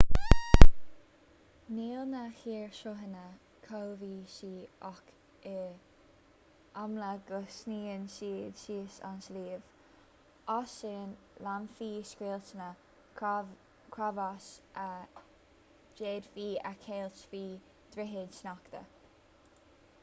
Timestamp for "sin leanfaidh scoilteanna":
10.79-12.69